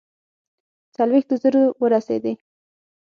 [0.95, 2.33] څلوېښتو زرو ورسېدی.